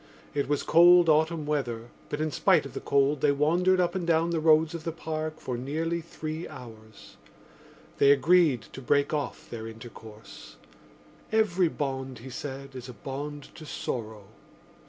It 0.33 0.49
was 0.49 0.63
cold 0.63 1.09
autumn 1.09 1.45
weather 1.45 1.89
but 2.09 2.19
in 2.19 2.31
spite 2.31 2.65
of 2.65 2.73
the 2.73 2.79
cold 2.79 3.21
they 3.21 3.31
wandered 3.31 3.79
up 3.79 3.93
and 3.93 4.07
down 4.07 4.31
the 4.31 4.39
roads 4.39 4.73
of 4.73 4.83
the 4.83 4.91
Park 4.91 5.39
for 5.39 5.59
nearly 5.59 6.01
three 6.01 6.47
hours. 6.47 7.17
They 7.99 8.09
agreed 8.09 8.63
to 8.73 8.81
break 8.81 9.13
off 9.13 9.47
their 9.47 9.67
intercourse: 9.67 10.55
every 11.31 11.67
bond, 11.67 12.17
he 12.17 12.31
said, 12.31 12.75
is 12.75 12.89
a 12.89 12.93
bond 12.93 13.49
to 13.53 13.63
sorrow. 13.63 14.23